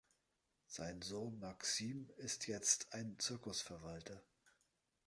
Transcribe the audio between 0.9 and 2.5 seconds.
Sohn Maxim ist